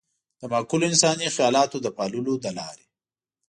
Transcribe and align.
د 0.39 0.41
معقولو 0.51 0.83
انساني 0.91 1.27
خيالاتو 1.35 1.77
د 1.81 1.87
پاللو 1.97 2.33
له 2.45 2.51
لارې. 2.57 2.85